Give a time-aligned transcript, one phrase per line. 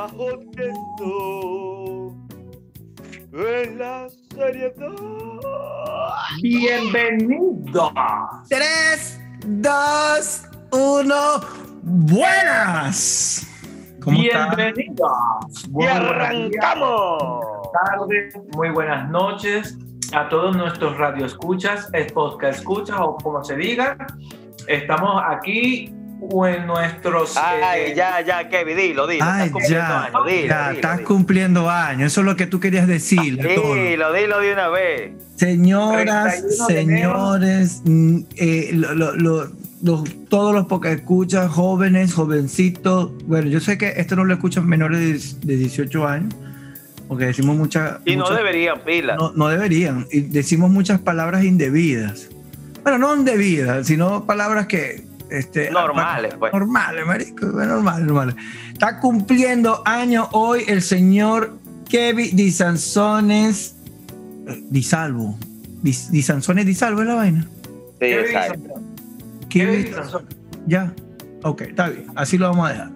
[0.00, 2.16] bajo techo
[3.34, 4.96] en la seriedad.
[6.40, 7.92] Bienvenidos.
[8.48, 11.40] Tres, dos, uno.
[11.82, 13.46] Buenas.
[14.02, 15.68] ¿Cómo Bienvenidos.
[15.78, 17.22] Y arrancamos.
[17.22, 19.76] Buenas tardes, muy buenas noches
[20.14, 23.98] a todos nuestros radioescuchas, podcast escuchas o como se diga.
[24.66, 25.94] Estamos aquí
[26.46, 27.36] en nuestros.
[27.36, 29.24] Ay, eh, ya, ya, Kevin, dilo, dilo.
[29.24, 31.08] Ay, estás cumpliendo ya, años, dilo, ya, dilo, estás dilo.
[31.08, 32.06] cumpliendo años.
[32.12, 33.36] Eso es lo que tú querías decir.
[33.36, 35.12] Dilo, dilo de una vez.
[35.36, 42.14] Señoras, 31 de señores, mm, eh, lo- lo- lo- los- todos los que escuchan, jóvenes,
[42.14, 43.10] jovencitos.
[43.26, 46.34] Bueno, yo sé que esto no lo escuchan menores de, de 18 años,
[47.08, 47.98] porque decimos muchas.
[48.04, 49.16] Y no muchas- deberían, pila.
[49.16, 50.06] no, no deberían.
[50.12, 52.28] Y decimos muchas palabras indebidas.
[52.82, 55.02] Bueno, no indebidas, sino palabras que.
[55.30, 56.52] Este, Normales, pues.
[56.52, 57.46] Normales, marico.
[57.46, 58.34] Normales, normales.
[58.72, 61.56] Está cumpliendo años hoy el señor
[61.88, 63.76] Kevin Di Sanzones.
[64.48, 65.38] eh, Di Salvo.
[65.82, 67.42] Di, Di Sanzones Di Salvo es la vaina.
[67.42, 67.48] Sí,
[68.00, 68.74] ¿qué exacto.
[69.48, 69.90] Kevin-.
[70.66, 70.92] Ya.
[71.42, 72.06] Ok, está bien.
[72.16, 72.90] Así lo vamos a dejar.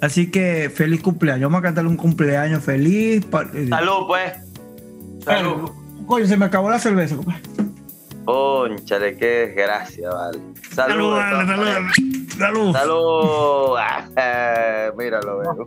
[0.00, 1.42] Así que feliz cumpleaños.
[1.50, 3.24] Vamos a cantarle un cumpleaños feliz.
[3.54, 4.32] eh, Salud, pues.
[5.24, 5.70] Salud.
[6.06, 7.42] Coño, se me acabó la cerveza, compadre.
[8.28, 10.38] Conchale, qué desgracia, vale.
[10.74, 11.16] Salud.
[11.16, 11.92] salud,
[12.36, 12.72] salud.
[12.74, 13.76] Salud.
[13.78, 15.66] Ah, Míralo, veo.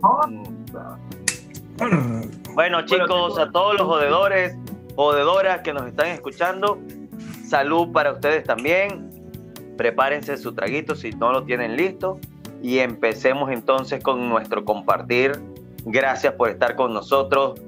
[2.54, 4.56] Bueno, chicos, a todos los jodedores,
[4.94, 6.78] jodedoras que nos están escuchando,
[7.44, 9.10] salud para ustedes también.
[9.76, 12.20] Prepárense su traguito si no lo tienen listo
[12.62, 15.32] y empecemos entonces con nuestro compartir.
[15.84, 17.60] Gracias por estar con nosotros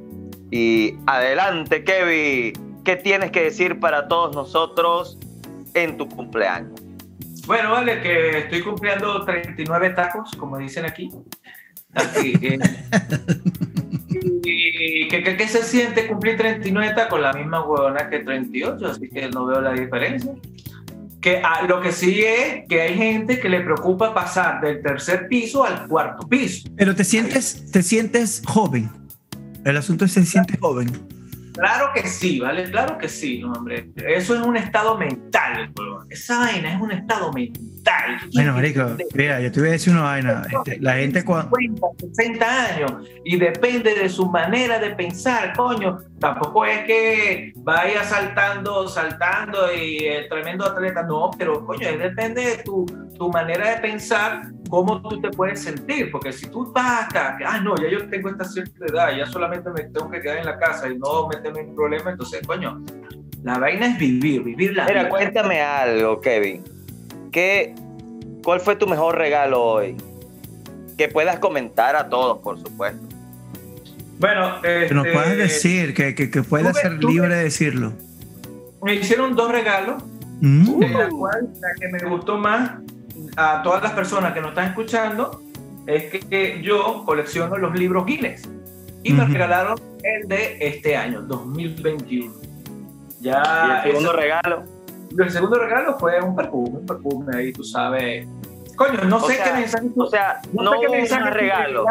[0.52, 2.73] y adelante, Kevin.
[2.84, 5.18] ¿Qué tienes que decir para todos nosotros
[5.74, 6.72] en tu cumpleaños?
[7.46, 11.10] Bueno, vale, que estoy cumpliendo 39 tacos, como dicen aquí.
[11.94, 12.58] Aquí, eh,
[14.44, 19.08] y que, que- que se siente cumplir 39 tacos, la misma huevona que 38, así
[19.08, 20.32] que no veo la diferencia.
[21.20, 25.26] Que ah, lo que sí es que hay gente que le preocupa pasar del tercer
[25.28, 26.68] piso al cuarto piso.
[26.76, 28.90] Pero te sientes, te sientes joven.
[29.64, 30.90] El asunto es se siente joven.
[31.54, 32.68] Claro que sí, ¿vale?
[32.70, 33.88] Claro que sí, no, hombre.
[33.96, 35.72] Eso es un estado mental.
[36.10, 38.20] Esa vaina es un estado mental.
[38.32, 40.42] Bueno, marico, mira, yo te voy a decir una vaina.
[40.50, 42.92] Este, la gente cuando 50, 60 años
[43.24, 45.98] y depende de su manera de pensar, coño.
[46.18, 52.62] Tampoco es que vaya saltando, saltando y el tremendo atleta, no, pero coño, depende de
[52.62, 52.86] tu,
[53.16, 54.42] tu manera de pensar,
[54.74, 58.08] cómo tú te puedes sentir, porque si tú vas hasta, que, ah, no, ya yo
[58.08, 61.28] tengo esta cierta edad, ya solamente me tengo que quedar en la casa y no
[61.28, 62.82] meterme en problemas, entonces, coño,
[63.44, 65.10] la vaina es vivir, vivir la Mira, vida.
[65.10, 66.64] cuéntame algo, Kevin.
[67.30, 67.72] ¿Qué,
[68.42, 69.96] ¿Cuál fue tu mejor regalo hoy?
[70.98, 73.06] Que puedas comentar a todos, por supuesto.
[74.18, 77.92] Bueno, que nos este, puedas decir, que, que, que puedas ser libre de decirlo.
[78.82, 80.02] me hicieron dos regalos.
[80.40, 80.80] Mm.
[80.80, 82.83] de la cual la que me gustó más
[83.36, 85.40] a todas las personas que nos están escuchando
[85.86, 88.48] es que, que yo colecciono los libros Guinness
[89.02, 89.32] y me Ujú.
[89.32, 92.32] regalaron el de este año, 2021.
[93.20, 94.62] y Ya, el segundo ese- regalo.
[95.18, 98.26] el segundo regalo fue un perfume, un perfume ahí, tú sabes.
[98.76, 99.86] Coño, no O sé sea, qué mensaje.
[99.96, 101.84] O sea, no, sé qué mensaje más regalo.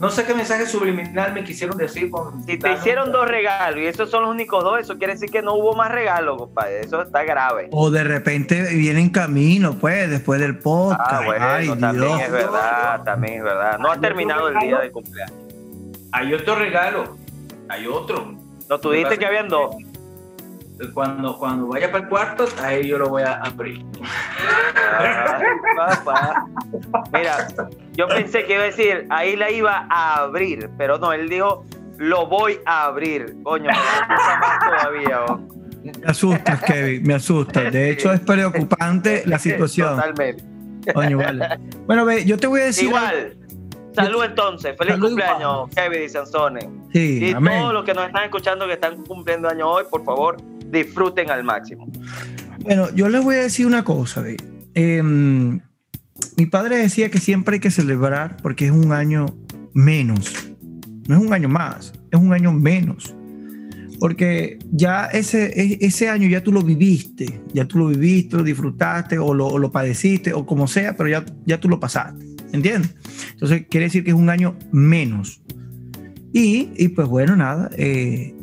[0.00, 2.42] No sé qué mensaje subliminal me quisieron decir con.
[2.44, 5.42] Si te hicieron dos regalos y esos son los únicos dos, eso quiere decir que
[5.42, 6.80] no hubo más regalos, compadre.
[6.80, 7.68] Eso está grave.
[7.70, 11.02] O de repente viene en camino, pues, después del podcast.
[11.04, 12.22] Ah, bueno, Ay, también Dios.
[12.22, 13.78] es verdad, también es verdad.
[13.78, 15.36] No ha terminado el día de cumpleaños.
[16.12, 17.16] Hay otro regalo.
[17.68, 18.34] Hay otro.
[18.70, 19.76] No, tú dijiste que habían dos.
[20.94, 23.84] Cuando, cuando vaya para el cuarto, ahí yo lo voy a abrir.
[24.98, 25.44] Ay,
[25.76, 26.46] papá.
[27.12, 27.48] Mira,
[27.92, 31.64] yo pensé que iba a decir, ahí la iba a abrir, pero no, él dijo,
[31.98, 33.36] lo voy a abrir.
[33.42, 35.24] Coño, me asusta más todavía.
[35.28, 35.40] oh.
[35.82, 37.72] Me asustas, Kevin, me asustas.
[37.72, 39.96] De hecho, es preocupante la situación.
[39.96, 40.44] Totalmente.
[40.94, 41.58] Coño, vale.
[41.86, 42.88] Bueno, ve, yo te voy a decir.
[42.88, 43.36] Igual.
[43.94, 46.60] Salud entonces, feliz Salud cumpleaños, Kevin y Sansone.
[46.92, 47.58] Sí, Y amén.
[47.60, 50.36] todos los que nos están escuchando que están cumpliendo años hoy, por favor,
[50.70, 51.90] disfruten al máximo.
[52.60, 54.24] Bueno, yo les voy a decir una cosa.
[54.74, 55.60] Em,
[56.36, 59.26] mi padre decía que siempre hay que celebrar porque es un año
[59.72, 60.52] menos.
[61.08, 63.14] No es un año más, es un año menos.
[63.98, 68.42] Porque ya ese, e- ese año ya tú lo viviste, ya tú lo viviste, lo
[68.42, 72.24] disfrutaste o lo, o lo padeciste o como sea, pero ya, ya tú lo pasaste.
[72.52, 72.94] ¿Entiendes?
[73.32, 75.42] Entonces quiere decir que es un año menos.
[76.32, 78.34] Y, y pues bueno, nada, eh,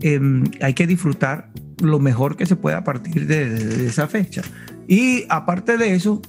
[0.00, 1.50] em, hay que disfrutar
[1.80, 4.42] lo mejor que se pueda a partir de, de- de esa fecha.
[4.88, 6.22] Y aparte de eso,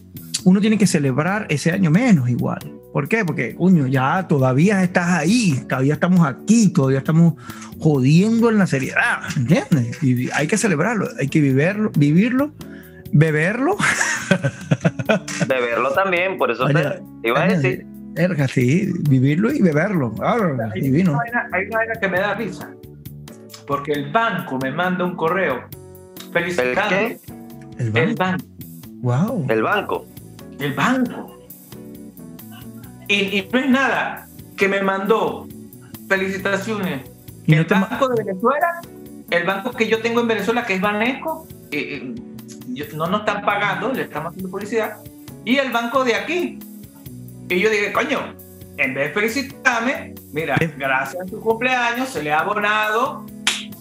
[0.44, 2.60] uno tiene que celebrar ese año menos igual.
[2.94, 3.24] ¿Por qué?
[3.25, 7.36] Porque, coño, ya todavía estás ahí, todavía estamos aquí, todavía estamos
[7.80, 10.02] jodiendo en la seriedad, ¿entiendes?
[10.02, 12.54] Y hay que celebrarlo, hay que vivirlo, vivirlo
[13.14, 13.78] beberlo.
[15.48, 17.86] beberlo también, por eso te iba a decir.
[18.16, 20.14] Erga, sí, vivirlo y beberlo.
[20.74, 21.12] hay, divino.
[21.12, 22.72] Una vaina, hay una vaina que me da risa,
[23.68, 25.66] porque el banco me manda un correo
[26.31, 26.96] felicitando.
[26.96, 27.19] ¿El qué?
[27.78, 28.46] El banco.
[29.02, 29.46] Wow.
[29.50, 30.06] El banco.
[30.60, 31.38] El banco.
[33.08, 34.28] Y, no es nada
[34.58, 35.48] que me mandó
[36.08, 37.02] felicitaciones.
[37.46, 38.81] el Banco de Venezuela,
[39.30, 41.48] el banco que yo tengo en Venezuela, que es Banesco,
[42.96, 44.98] no nos están pagando, le estamos haciendo publicidad,
[45.46, 46.60] y el banco de aquí.
[47.50, 48.19] Y yo dije, coño,
[48.78, 53.25] en vez de felicitarme, mira, gracias a tu cumpleaños se le ha abonado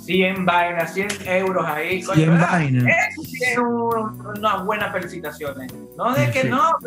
[0.06, 2.00] 100 vainas, 100 euros ahí.
[2.03, 2.85] 100 vainas.
[3.11, 5.73] Eso sí es unas buenas felicitaciones.
[5.97, 6.79] No de que no,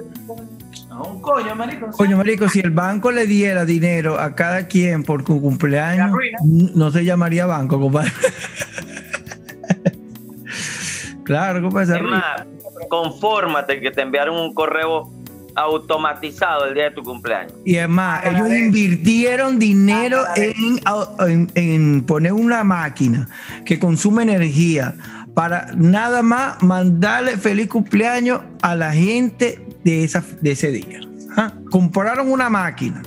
[0.87, 1.91] no, un coño, marico.
[1.91, 6.91] Coño, marico, si el banco le diera dinero a cada quien por su cumpleaños, no
[6.91, 8.11] se llamaría banco, compadre.
[11.23, 11.97] claro, compadre.
[11.97, 12.45] Es más,
[12.89, 15.11] confórmate que te enviaron un correo
[15.55, 17.53] automatizado el día de tu cumpleaños.
[17.65, 23.27] Y es más, ellos invirtieron dinero en, en, poner una máquina
[23.65, 24.95] que consume energía
[25.33, 30.99] para nada más mandarle feliz cumpleaños a la gente de, esa, de ese día.
[31.69, 33.01] Compraron una máquina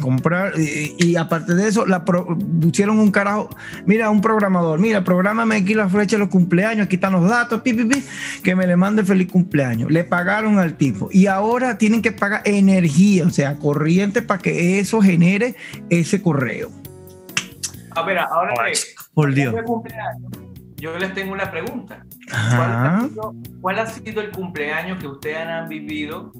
[0.00, 0.52] comprar.
[0.56, 3.48] Y, aparte de eso la pusieron un carajo
[3.86, 7.62] mira un programador mira prográmame aquí la flecha de los cumpleaños aquí están los datos
[7.62, 7.74] pi,
[8.42, 9.90] que me le mande feliz cumpleaños.
[9.90, 11.08] Le pagaron al tipo.
[11.12, 15.54] Y ahora tienen que pagar energía o sea corriente para que eso genere
[15.90, 16.70] ese correo.
[17.90, 18.54] A ver ahora
[19.14, 19.54] por Dios.
[20.76, 22.04] yo les tengo una pregunta.
[23.60, 26.32] ¿Cuál ha, sido, el cumpleaños que ustedes han vivido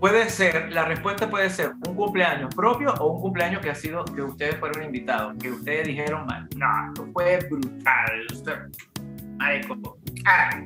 [0.00, 4.04] puede ser, la respuesta puede ser un cumpleaños propio o un cumpleaños que ha sido
[4.04, 6.26] que ustedes fueron invitados, que ustedes dijeron,
[6.56, 8.26] no, esto fue brutal.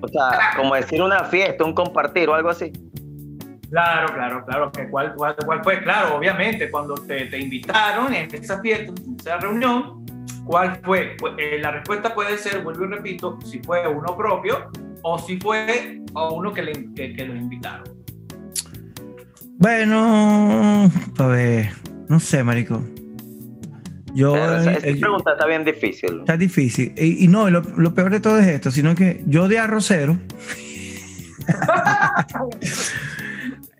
[0.02, 2.72] o sea, como decir una fiesta, un compartir o algo así.
[3.70, 4.72] Claro, claro, claro.
[4.72, 5.80] Que cuál, cuál, fue?
[5.82, 10.04] Claro, obviamente, cuando te, te, invitaron en esa fiesta, en esa reunión,
[10.44, 11.16] ¿cuál fue?
[11.18, 14.70] Pues, eh, la respuesta puede ser, vuelvo y repito, si fue uno propio
[15.02, 17.99] o si fue a uno que, le, que, que los invitaron.
[19.60, 21.68] Bueno, a ver,
[22.08, 22.82] no sé, marico.
[24.14, 26.20] Yo, esa, eh, pregunta está bien difícil.
[26.20, 26.94] Está difícil.
[26.96, 30.18] Y, no, lo, peor de todo es esto, sino que yo de arrocero.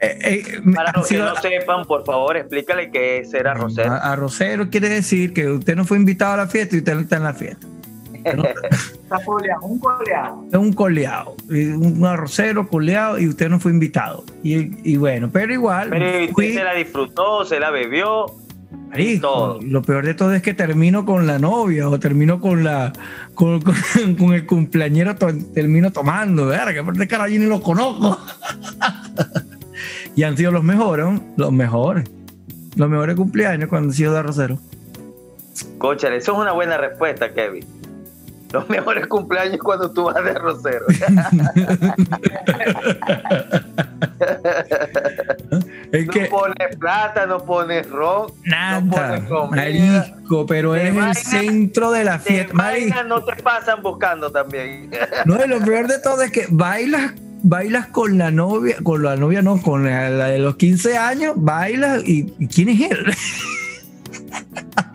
[0.03, 3.93] Eh, eh, Para los que no sepan, por favor, explícale qué es ser arrocero.
[3.93, 7.19] Arrocero quiere decir que usted no fue invitado a la fiesta y usted no está
[7.19, 7.67] en la fiesta.
[8.25, 10.45] Está coleado, un coleado.
[10.49, 14.25] Es un coleado, un arrocero coleado y usted no fue invitado.
[14.43, 15.91] Y, bueno, pero igual.
[15.91, 18.27] Pero se la disfrutó, se la bebió.
[19.21, 19.61] todo.
[19.63, 22.93] Lo peor de todo es que termino con la novia o termino con la
[23.35, 23.63] con,
[24.35, 28.19] el cumpleañero, termino tomando, verga, porque cara ni lo conozco.
[30.15, 31.07] y han sido los mejores,
[31.37, 32.09] los mejores.
[32.77, 34.59] Los mejores cumpleaños cuando han sido de arrocero.
[35.79, 37.80] Cóchale, eso es una buena respuesta, Kevin
[38.53, 40.87] los mejores cumpleaños cuando tú vas de rosero.
[45.93, 52.19] no pones plata, no pones rock, nada, no marisco, pero es el centro de la
[52.19, 53.05] fiesta.
[53.07, 54.91] no te pasan buscando también.
[55.25, 59.17] no, y lo peor de todo es que bailas bailas con la novia, con la
[59.17, 63.15] novia no, con la, de los 15 años, bailas y ¿quién es él?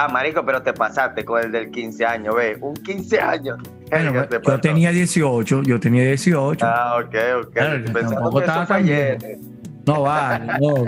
[0.00, 3.58] Ah, marico, pero te pasaste con el del 15 años, ve, un 15 años.
[3.90, 6.64] Bueno, yo tenía 18, yo tenía 18.
[6.64, 7.14] Ah, ok,
[7.46, 7.52] ok.
[7.52, 9.18] Que eso fue ayer.
[9.84, 10.84] No, vale, no.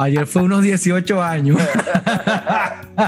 [0.00, 1.60] Ayer, fue unos 18 años.
[2.96, 3.06] Ay,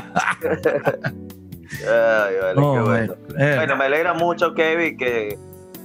[2.40, 3.14] vale, qué bueno.
[3.36, 3.54] Eh.
[3.56, 5.36] Bueno, me alegra mucho, Kevin, que,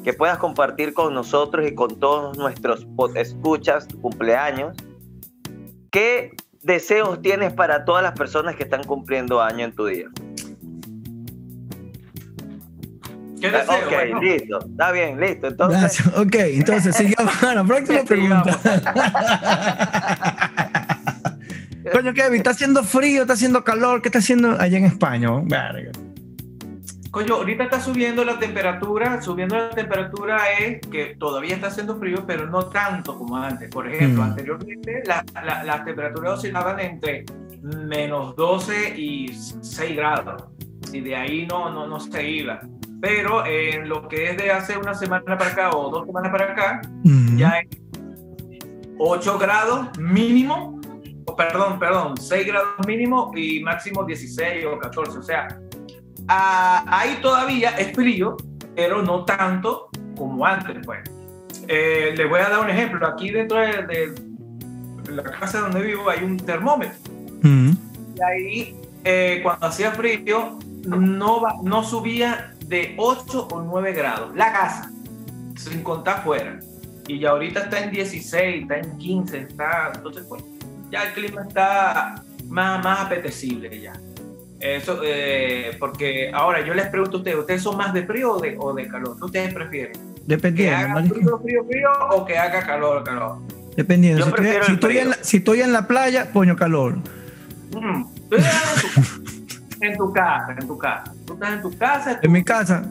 [0.04, 2.86] que puedas compartir con nosotros y con todos nuestros
[3.16, 4.78] escuchas tu cumpleaños.
[5.90, 10.07] Que deseos tienes para todas las personas que están cumpliendo año en tu día?
[13.39, 13.75] ¿Qué deseo?
[13.75, 14.60] Ok, listo.
[14.60, 15.48] Está bien, listo.
[15.48, 16.07] Entonces.
[16.15, 18.60] Ok, entonces sigamos a la próxima pregunta.
[21.91, 25.29] Coño, Kevin, está haciendo frío, está haciendo calor, ¿qué está haciendo allá en España?
[25.43, 25.91] Verga.
[27.15, 32.25] Coño, ahorita está subiendo la temperatura, subiendo la temperatura es que todavía está haciendo frío,
[32.27, 33.69] pero no tanto como antes.
[33.69, 34.25] Por ejemplo, mm.
[34.31, 37.24] anteriormente las temperaturas oscilaban entre
[37.62, 40.43] menos 12 y 6 grados,
[40.91, 42.60] y de ahí no, no, no se iba.
[43.00, 46.51] pero en lo que es de hace una semana para acá o dos semanas para
[46.51, 47.38] acá, Ujú.
[47.38, 47.79] ya es
[49.00, 50.81] 8 grados mínimo,
[51.38, 55.17] perdón, perdón, 6 grados mínimo y máximo 16 o 14.
[55.17, 55.48] O sea,
[56.27, 58.38] a- ahí todavía es frío,
[58.75, 61.00] pero no tanto como antes, pues.
[61.67, 63.05] Eh, les voy a dar un ejemplo.
[63.08, 66.96] Aquí dentro de, de la casa donde vivo hay un termómetro.
[67.39, 67.75] Ujú.
[68.17, 74.36] Y ahí, eh, cuando hacía frío, no, no subía de 8 o 9 grados.
[74.36, 74.91] La casa,
[75.58, 76.60] sin contar fuera.
[77.08, 79.91] Y ya ahorita está en 16, está en 15, está.
[79.96, 80.44] Entonces, pues,
[80.91, 82.15] ya el clima está
[82.48, 83.94] más, más apetecible ya.
[84.59, 88.39] Eso, eh, porque ahora yo les pregunto a ustedes, ¿ustedes son más de frío o
[88.41, 89.17] de, o de calor?
[89.17, 89.93] ¿Qué ustedes prefieren?
[89.93, 93.38] ¿Que Dependiendo, haga frío, frío, frío o que haga calor, calor?
[93.75, 94.19] Dependiendo.
[94.19, 96.95] Yo Si estoy, si estoy en la, si estoy en la playa, coño calor.
[97.75, 98.85] Mm, tú estás
[99.81, 101.13] en tu casa, en tu casa.
[101.27, 102.85] Tú estás en tu casa, En mi casa,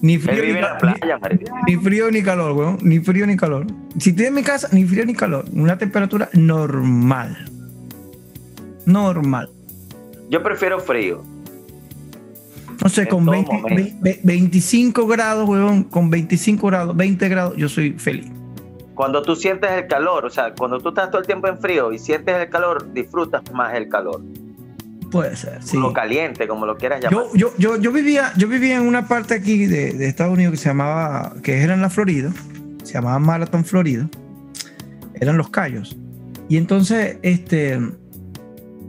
[0.00, 1.18] ni frío la playa,
[1.66, 2.78] ni- ni frío ni calor, weón.
[2.82, 3.66] Ni frío ni calor.
[3.98, 5.44] Si estoy en mi casa, ni frío ni calor.
[5.52, 7.50] Una temperatura normal.
[8.86, 9.50] Normal.
[10.30, 11.22] Yo prefiero frío.
[12.82, 13.96] No sé, En con todo 20 momento.
[14.00, 18.30] ve- 25 grados, weón, con 25 grados, 20 grados, yo soy feliz.
[18.94, 21.92] Cuando tú sientes el calor, o sea, cuando tú estás todo el tiempo en frío
[21.92, 24.22] y sientes el calor, disfrutas más el calor.
[25.10, 25.76] Puede ser, sí.
[25.78, 27.24] Lo caliente, como lo quieras llamar.
[27.34, 30.52] Yo, yo, yo, yo, vivía, yo vivía en una parte aquí de, de Estados Unidos
[30.52, 32.30] que se llamaba, que era en la Florida,
[32.84, 34.08] se llamaba Marathon, Florida.
[35.14, 35.96] Eran los Cayos.
[36.48, 37.78] Y entonces, este,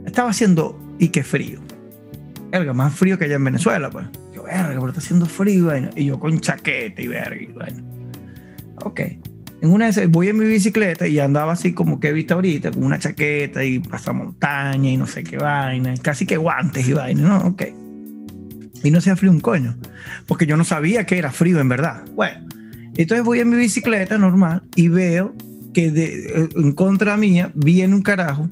[0.06, 1.58] estaba haciendo y que frío.
[2.52, 4.06] Verga, más frío que allá en Venezuela, pues.
[4.34, 5.90] Yo, verga, pero está haciendo frío vaina.
[5.96, 7.82] Y yo con chaqueta y verga y vaina.
[8.84, 9.00] Ok.
[9.62, 12.34] En una de esas, voy en mi bicicleta y andaba así como que he visto
[12.34, 16.94] ahorita, con una chaqueta y pasamontaña y no sé qué vaina, casi que guantes y
[16.94, 17.48] vaina, ¿no?
[17.48, 17.64] Ok.
[18.82, 19.76] Y no hacía frío un coño,
[20.26, 22.04] porque yo no sabía que era frío en verdad.
[22.14, 22.48] Bueno,
[22.96, 25.34] entonces voy en mi bicicleta normal y veo
[25.74, 28.48] que de- en contra mía viene un carajo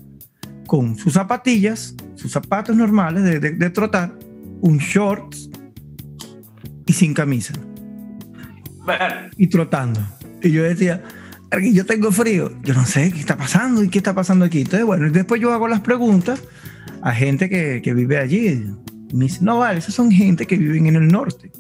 [0.69, 4.13] con sus zapatillas, sus zapatos normales de, de- de trotar,
[4.61, 5.49] un shorts
[6.85, 7.55] y sin camisa
[8.87, 9.99] Ver, y trotando.
[10.43, 11.03] Y yo decía,
[11.51, 12.53] "Verga, yo tengo frío.
[12.63, 14.61] Yo no sé qué está pasando y qué está pasando aquí.
[14.61, 16.43] Entonces, bueno, y después yo hago las preguntas
[17.01, 18.47] a gente que, que vive allí.
[19.11, 21.51] Y me dice, no, vale, esas son gente que viven en el norte.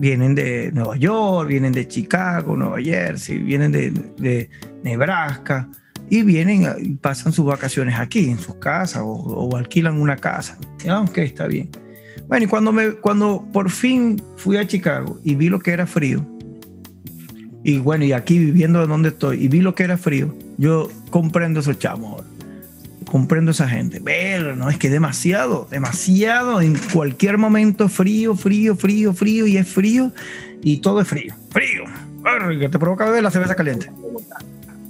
[0.00, 4.48] Vienen de Nueva York, vienen de Chicago, Nueva Jersey, vienen de, de
[4.82, 5.68] Nebraska
[6.10, 10.58] y vienen a- y pasan sus vacaciones aquí, en sus casas o, alquilan una casa.
[10.88, 11.70] Ah, ok, está bien.
[12.28, 15.86] Bueno, y cuando, me, cuando por fin fui a Chicago y vi lo que era
[15.86, 16.26] frío,
[17.62, 20.88] y bueno, y aquí viviendo de donde estoy, y vi lo que era frío, yo
[21.10, 22.22] comprendo esos chamos.
[23.04, 24.00] Comprendo esa gente.
[24.04, 26.60] Pero no, es que demasiado, demasiado.
[26.60, 30.12] En cualquier momento frío, frío, frío, frío, y es frío,
[30.60, 31.32] y todo es frío.
[31.50, 31.84] Frío.
[32.58, 33.88] Que te provoca beber la cerveza caliente.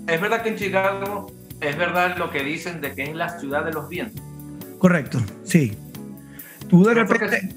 [0.08, 1.26] Es verdad que en Chicago
[1.60, 4.22] es verdad lo que dicen de que es la ciudad de los vientos.
[4.78, 5.76] Correcto, sí.
[6.68, 7.54] Tú de repente,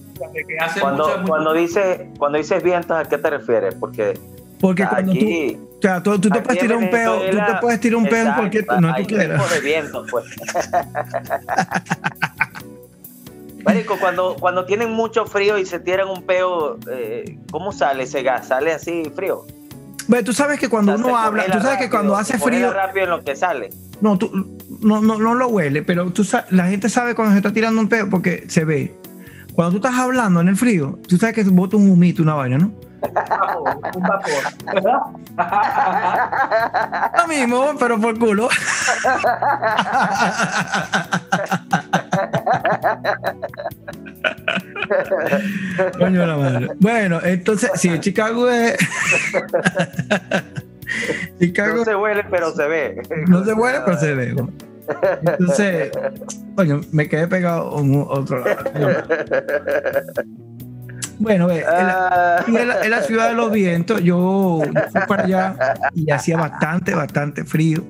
[0.60, 3.76] hace Cuando, mucho- mucho- cuando, dices, cuando dices vientos, ¿a qué te refieres?
[3.76, 4.18] Porque
[4.60, 7.54] porque cuando tú, aquí, o sea, tú, tú te puedes tirar un peo, tú te
[7.62, 9.50] puedes tirar un peo en cualquier, no hay tú quieras.
[9.52, 10.26] de vientos, pues.
[13.64, 18.24] Marico, cuando, cuando tienen mucho frío y se tiran un peo, eh, ¿cómo sale ese
[18.24, 18.48] gas?
[18.48, 19.46] ¿Sale así frío?
[20.10, 22.74] Bueno, tú sabes que cuando uno habla, tú sabes que rápido, cuando se hace frío,
[22.74, 23.70] rápido en lo que sale.
[24.02, 27.54] No, tú, no, no, no lo huele, pero tú la gente sabe cuando se está
[27.54, 28.96] tirando un peo porque se ve.
[29.54, 32.58] Cuando tú estás hablando en el frío, tú sabes que bota un humito, una vaina,
[32.58, 32.72] ¿no?
[33.94, 34.32] un vapor,
[34.66, 35.54] un vapor.
[37.16, 38.50] Lo mismo, pero por culo.
[46.00, 46.68] Coño de la madre.
[46.80, 48.76] Bueno, entonces, sí, Chicago es.
[51.40, 53.02] Chicago No se huele, pero se ve.
[53.28, 54.36] no se huele, pero se ve.
[55.22, 55.92] Entonces,
[56.56, 58.64] coño, me quedé pegado en un- otro lado.
[61.20, 64.82] Bueno, ve, en la, Ah, en la- en la ciudad de los vientos, yo, yo
[64.92, 65.56] fui para allá
[65.94, 67.84] y hacía bastante, bastante frío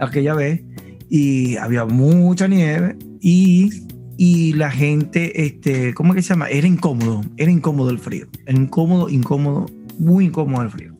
[0.00, 0.60] aquella vez
[1.08, 3.85] y había mucha nieve y,
[4.16, 6.48] y la gente, este, ¿cómo es que se llama?
[6.48, 9.66] Era incómodo, era incómodo el frío, era incómodo, incómodo,
[9.98, 10.94] muy incómodo el frío.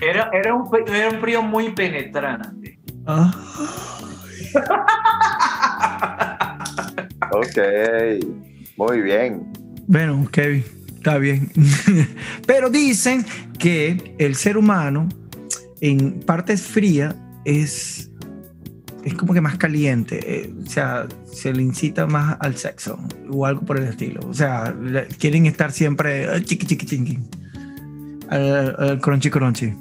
[0.00, 2.78] Era, era, un, era un frío muy penetrante.
[3.06, 3.34] Ah,
[7.32, 7.58] ok,
[8.76, 9.52] muy bien.
[9.86, 10.64] bueno, Kevin,
[10.96, 11.50] está bien.
[12.46, 13.24] Pero dicen
[13.58, 15.08] que el ser humano
[15.80, 17.14] en partes frías
[17.44, 18.07] es,
[19.08, 22.98] es como que más caliente, eh, o sea, se le incita más al sexo
[23.30, 24.20] o algo por el estilo.
[24.28, 24.74] O sea,
[25.18, 27.18] quieren estar siempre eh, chiqui chiqui chiqui,
[29.00, 29.74] crunchy crunchy.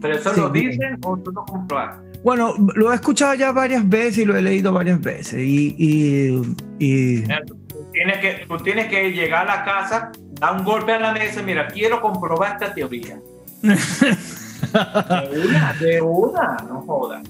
[0.00, 0.70] Pero eso Sí, lo bien.
[0.70, 1.96] dicen o tú lo compras.
[2.22, 5.40] Bueno, lo he escuchado ya varias veces y lo he leído varias veces.
[5.42, 6.42] Y, y,
[6.78, 7.22] y-
[7.68, 10.10] Tú tienes, que, tú tienes que llegar a la casa,
[10.40, 13.18] dar un golpe a la mesa, mira, quiero comprobar esta teoría.
[13.62, 17.22] De una, de una, no jodas.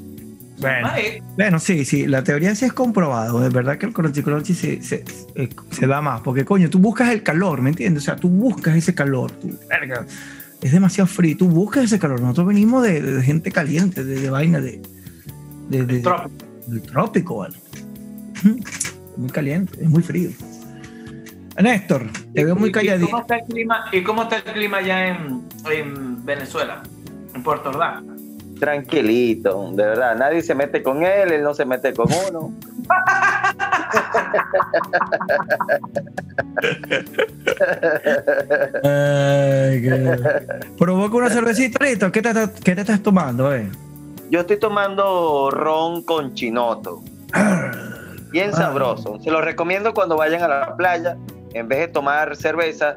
[0.58, 0.88] Bueno,
[1.36, 3.44] bueno, sí, sí, la teoría sí es comprobado.
[3.46, 6.20] Es verdad que el crunchy se, se, eh, se da más.
[6.20, 8.04] Porque, coño, tú buscas el calor, ¿me entiendes?
[8.04, 9.30] O sea, tú buscas ese calor.
[9.32, 10.06] tú, verga,
[10.62, 11.36] es demasiado frío.
[11.36, 12.20] Tú buscas ese calor.
[12.20, 14.80] Nosotros venimos de, de gente caliente, de, de vaina de,
[15.68, 16.46] de- de- trópico.
[16.68, 17.56] del trópico, ¿vale?
[18.36, 20.30] Es muy caliente, es muy frío.
[21.62, 23.06] Néstor, te veo muy ¿Y- y calladito.
[23.10, 26.82] ¿Cómo está el clima, ¿Y cómo está el clima allá en, en Venezuela?
[27.34, 28.02] En Puerto Ordaz.
[28.64, 30.16] Tranquilito, de verdad.
[30.16, 32.50] Nadie se mete con él, él no se mete con uno.
[38.82, 40.18] Ay, qué-
[40.78, 42.10] Provoca una cervecita, listo.
[42.12, 42.30] ¿Qué te,
[42.62, 43.68] qué te estás tomando, eh?
[44.30, 47.02] Yo estoy tomando ron con chinoto.
[48.30, 48.56] Bien Ah.
[48.56, 49.18] sabroso.
[49.22, 51.16] Se lo recomiendo cuando vayan a la playa.
[51.52, 52.96] En vez de tomar cerveza,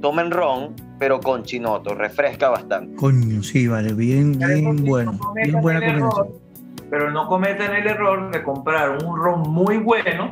[0.00, 1.96] tomen ron, pero con chinoto.
[1.96, 2.94] Refresca bastante.
[2.94, 5.10] Coño, sí, vale, bien, bien bueno.
[5.10, 6.42] no cometan Bien buena error, combinación.
[6.90, 10.30] Pero no cometen el error de comprar un ron muy bueno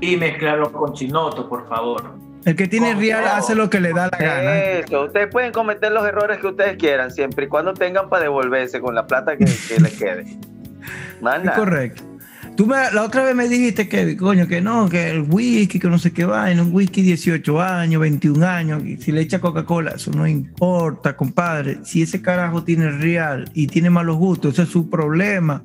[0.00, 2.12] y mezclarlo con chinoto, por favor.
[2.44, 3.34] El que tiene Con real todo.
[3.34, 4.56] hace lo que le da la gana.
[4.56, 8.80] Eso, ustedes pueden cometer los errores que ustedes quieran, siempre y cuando tengan para devolverse
[8.80, 10.24] con la plata que, que les quede.
[11.20, 11.54] Nada.
[11.54, 12.02] correcto.
[12.58, 15.88] Tú me- la otra vez me dijiste que, coño, que no, que el whisky, que
[15.88, 19.92] no sé qué vaina, un whisky 18 años, 21 años, y si le echa Coca-Cola,
[19.92, 21.78] eso no importa, compadre.
[21.84, 25.62] Si ese carajo tiene real y tiene malos gustos, ese es su problema.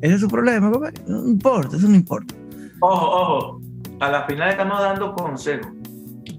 [0.00, 1.02] Ese es su problema, compadre.
[1.08, 2.32] No importa, eso no importa.
[2.78, 3.60] Ojo, ojo.
[3.98, 5.66] A la final estamos dando consejos.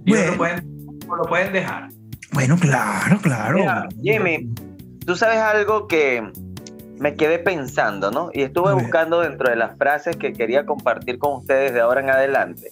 [0.05, 0.31] Y Bueno.
[0.31, 1.89] lo, pueden, lo pueden dejar.
[2.31, 3.57] Bueno, claro, claro.
[3.57, 4.50] Mira, Jimmy,
[5.05, 6.31] tú sabes algo que
[7.01, 8.29] me quedé pensando, ¿no?
[8.31, 12.11] Y estuve buscando dentro de las frases que quería compartir con ustedes de ahora en
[12.11, 12.72] adelante.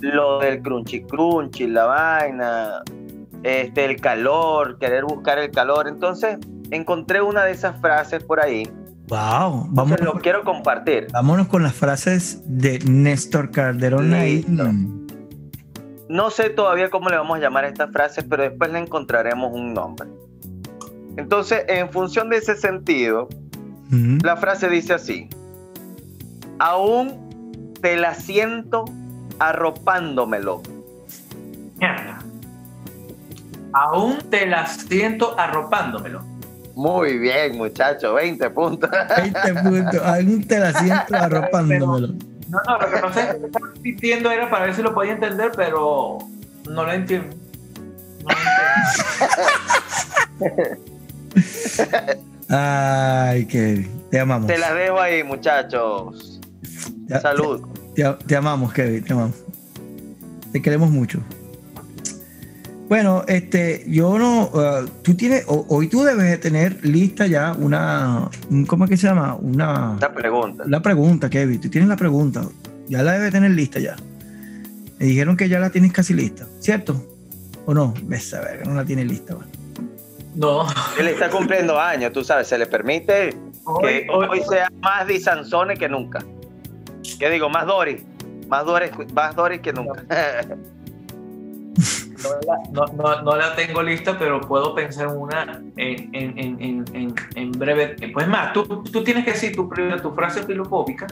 [0.00, 2.82] Lo del crunchy crunchy, la vaina,
[3.42, 5.88] este, el calor, querer buscar el calor.
[5.88, 6.38] Entonces,
[6.70, 8.66] encontré una de esas frases por ahí.
[9.08, 11.08] Wow, vámonos, lo quiero compartir.
[11.12, 14.42] vámonos con las frases de Néstor Calderón ahí.
[14.42, 14.70] Listo.
[16.08, 19.52] No sé todavía cómo le vamos a llamar a estas frases, pero después le encontraremos
[19.52, 20.08] un nombre.
[21.16, 23.28] Entonces, en función de ese sentido,
[24.22, 25.28] la frase dice así:
[26.58, 28.84] Aún te la siento
[29.38, 30.62] arropándomelo.
[31.78, 32.18] Mierda.
[33.72, 36.22] Aún te la siento arropándomelo.
[36.74, 38.90] Muy bien, muchacho, 20 puntos.
[38.90, 40.02] 20 puntos.
[40.02, 42.08] Aún te la siento arropándomelo.
[42.48, 44.94] No, no, lo que pasa es que lo estaba sintiendo era para ver si lo
[44.94, 46.18] podía entender, pero
[46.68, 47.36] no lo entiendo.
[48.24, 48.36] No lo
[50.40, 50.84] entiendo.
[52.48, 53.88] Ay, Kevin.
[54.10, 54.46] Te amamos.
[54.46, 56.40] Te las dejo ahí, muchachos.
[57.08, 57.62] Te- Salud.
[57.94, 59.04] Te, te amamos, Kevin.
[59.04, 59.36] Te amamos.
[60.52, 61.20] Te queremos mucho.
[62.88, 68.28] Bueno, este, yo no, uh, tú tienes, hoy tú debes de tener lista ya una,
[68.50, 69.34] un- ¿cómo es que se llama?
[69.36, 70.64] Una, Esta pregunta.
[70.66, 71.60] la pregunta, Kevin.
[71.60, 72.42] Tú tienes la pregunta.
[72.88, 73.96] Ya la debes tener lista ya.
[74.98, 77.02] Me dijeron que ya la tienes casi lista, ¿cierto?
[77.64, 77.94] ¿O no?
[78.04, 79.34] Ves a ver, que no la tienes lista.
[79.34, 79.50] bueno.
[80.34, 80.66] No.
[80.98, 83.30] Él está cumpliendo años, tú sabes, se le permite
[83.80, 86.18] que Hoy, sea más Disansone que nunca.
[87.18, 87.48] ¿Qué digo?
[87.48, 88.02] Más Doris.
[88.48, 90.02] Más Doris, más Doris que nunca.
[92.22, 96.38] no, la, no, no- no la tengo lista, pero puedo pensar en una en, en,
[96.38, 97.96] en, en, en- en breve.
[98.12, 99.68] Pues más, tú, tú tienes que decir tu,
[100.02, 101.06] tu frase filofóbica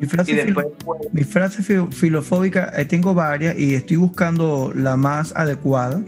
[0.00, 0.66] Mi frase y después
[1.12, 6.00] Mi frase fi- filofóbica, eh, tengo varias y estoy buscando la más adecuada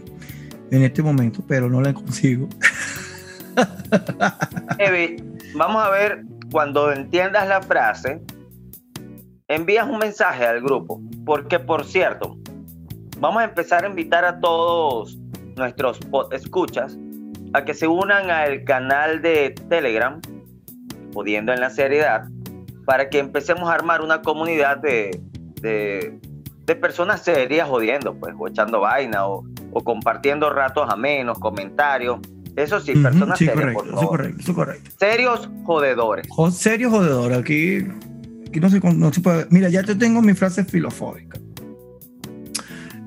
[0.71, 2.47] en este momento, pero no la consigo.
[4.79, 5.23] Evi,
[5.55, 8.21] vamos a ver, cuando entiendas la frase,
[9.47, 11.01] envías un mensaje al grupo.
[11.25, 12.37] Porque, por cierto,
[13.19, 15.17] vamos a empezar a invitar a todos
[15.55, 15.99] nuestros
[16.31, 16.97] escuchas
[17.53, 20.19] a que se unan al canal de Telegram,
[21.13, 22.27] pudiendo en la seriedad,
[22.85, 25.21] para que empecemos a armar una comunidad de,
[25.61, 26.19] de,
[26.65, 29.45] de personas serias jodiendo, pues, o echando vaina, o,
[29.77, 32.19] o compartiendo ratos amenos, comentarios.
[32.55, 34.09] Eso sí, personas sí, serias, correcto, por eso favor.
[34.17, 34.91] correcto, eso correcto.
[34.97, 36.27] Serios jodedores.
[36.29, 37.79] Jo- serio jodedor, aquí,
[38.47, 39.47] aquí no, se, no se puede.
[39.49, 41.37] Mira, ya te tengo mi frase filofóbica.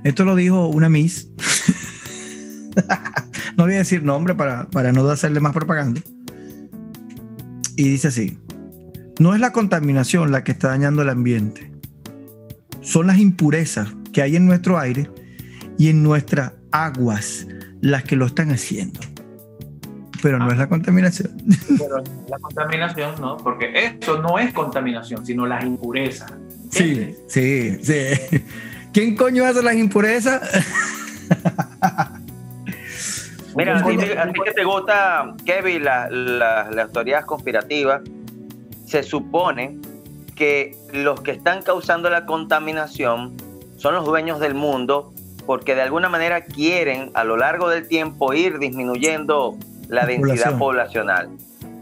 [0.04, 1.30] Esto lo dijo una Miss.
[3.56, 6.02] no voy a decir nombre para, para no hacerle más propaganda.
[7.76, 8.38] y dice así,
[9.18, 11.72] no es la contaminación la que está dañando el ambiente,
[12.82, 15.10] son las impurezas que hay en nuestro aire
[15.78, 17.46] y en nuestras aguas
[17.80, 19.00] las que lo están haciendo.
[20.22, 21.30] Pero no es la contaminación.
[21.78, 26.32] Pero la contaminación no, porque eso no es contaminación, sino las impurezas.
[26.70, 28.44] Sí, sí, sí.
[28.92, 30.42] ¿Quién coño hace las impurezas?
[33.56, 33.96] Mira, a ti,
[34.44, 38.02] que te gusta, Kevin, las teorías conspirativas,
[38.86, 39.78] se supone
[40.34, 43.36] que los que están causando la contaminación
[43.76, 45.12] son los dueños del mundo
[45.48, 49.56] porque de alguna manera quieren a lo largo del tiempo ir disminuyendo
[49.88, 51.30] la densidad poblacional.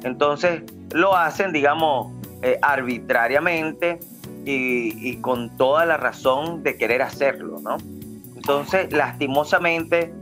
[0.05, 3.98] Entonces lo hacen, digamos, eh, arbitrariamente
[4.44, 7.79] y, con toda la razón de querer hacerlo, ¿no?
[8.37, 10.14] Entonces, lastimosamente,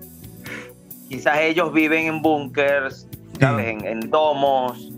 [1.11, 3.07] quizás ellos viven en búnkers,
[3.39, 3.67] ¿sabes?
[3.67, 4.91] En, en domos,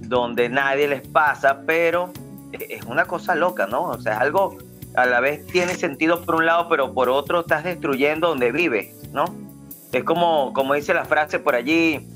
[0.00, 2.12] donde nadie les pasa, pero
[2.50, 3.84] es una cosa loca, ¿no?
[3.84, 4.58] O sea, es algo
[4.94, 8.94] a la vez tiene sentido por un lado, pero por otro estás destruyendo donde vives,
[9.12, 9.24] ¿no?
[9.92, 12.06] Es como, como dice la frase por allí,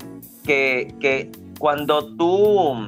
[0.45, 2.87] que, cuando tú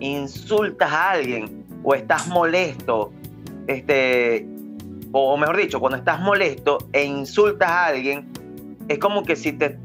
[0.00, 3.12] insultas a alguien o estás molesto,
[3.66, 4.46] este,
[5.12, 8.28] o mejor dicho, cuando estás molesto e insultas a alguien,
[8.88, 9.78] es como que si te,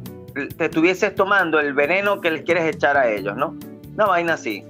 [0.58, 3.56] te estuvieses tomando el veneno que les quieres echar a ellos, ¿no?
[3.94, 4.64] Una vaina así.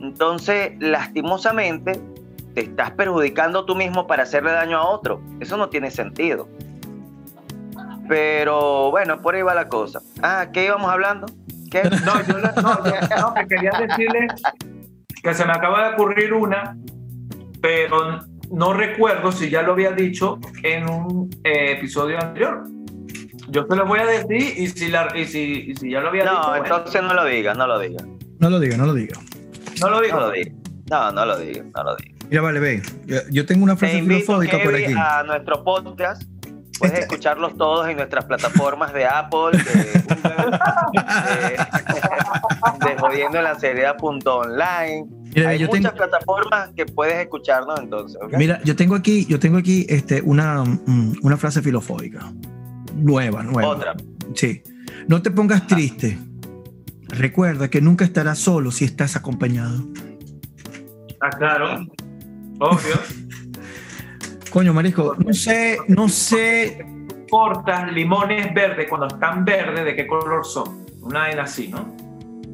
[0.00, 2.00] Entonces, lastimosamente,
[2.54, 5.20] te estás perjudicando tú mismo para hacerle daño a otro.
[5.40, 6.48] Eso no tiene sentido.
[8.08, 10.00] Pero bueno, por ahí va la cosa.
[10.22, 11.26] Ah, ¿qué íbamos hablando?
[12.04, 12.38] No, yo
[13.20, 14.28] no, que quería decirle
[15.22, 16.76] que se me acaba de ocurrir una,
[17.60, 18.20] pero
[18.52, 22.62] no recuerdo si ya lo había dicho en un eh, episodio anterior.
[23.48, 26.22] Yo te lo voy a decir y si, la, y si, si ya lo había
[26.22, 26.34] dicho.
[26.34, 28.04] No, entonces no lo digas, no lo digas.
[28.38, 29.18] No lo diga, no lo diga.
[29.80, 30.14] No lo digo.
[30.14, 30.52] No lo diga.
[30.90, 32.13] No, no lo digas, no lo digas.
[32.30, 32.82] Mira, vale, ve.
[33.30, 34.94] Yo tengo una frase filosófica por aquí.
[34.96, 36.22] A nuestro podcast
[36.78, 40.58] Puedes este- escucharlos todos en nuestras plataformas de Apple, de Google,
[43.32, 45.06] de, la seriedad.online.
[45.46, 48.20] Hay muchas plataformas que puedes escucharnos entonces.
[48.36, 52.32] Mira, yo tengo aquí, yo tengo aquí este, una, mm, una frase filofóbica.
[52.94, 53.68] Nueva, nueva.
[53.68, 53.94] Otra.
[54.34, 54.62] Sí.
[55.08, 56.18] No te pongas triste.
[57.08, 59.84] Recuerda que nunca estarás solo si estás acompañado.
[61.20, 61.86] Ah, claro.
[62.58, 62.94] Obvio.
[64.50, 66.86] Coño, Marisco, no sé, no sé.
[67.28, 70.86] Cortas limones verdes, cuando están verdes, ¿de qué color son?
[71.00, 71.92] Una vaina así, ¿no?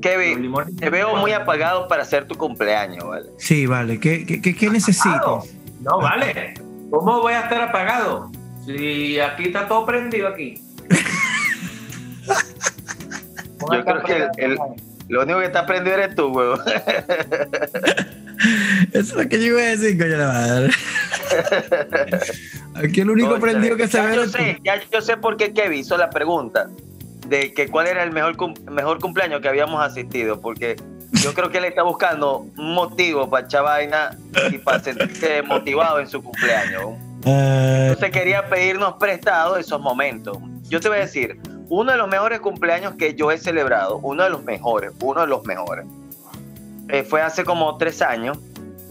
[0.00, 3.26] Kevin, te veo muy apagado para hacer tu cumpleaños, ¿vale?
[3.36, 4.00] Sí, vale.
[4.00, 5.42] ¿Qué, qué, qué necesito?
[5.82, 6.54] No, vale.
[6.90, 8.32] ¿Cómo voy a estar apagado?
[8.64, 10.62] Si aquí está todo prendido aquí.
[13.60, 14.58] Yo creo que el,
[15.08, 16.56] lo único que está prendido eres tú, huevo.
[19.00, 20.70] Eso es lo que yo iba a decir, coño la madre.
[22.74, 24.14] Aquí el único prendido que se ve.
[24.14, 26.68] Yo sé, ya yo sé por qué Kevin hizo la pregunta
[27.26, 28.36] de que cuál era el mejor,
[28.70, 30.76] mejor cumpleaños que habíamos asistido, porque
[31.12, 34.18] yo creo que él está buscando un motivo para echar vaina
[34.50, 36.96] y para sentirse motivado en su cumpleaños.
[37.24, 40.38] Entonces quería pedirnos prestado esos momentos.
[40.68, 44.24] Yo te voy a decir, uno de los mejores cumpleaños que yo he celebrado, uno
[44.24, 45.86] de los mejores, uno de los mejores,
[46.88, 48.38] eh, fue hace como tres años.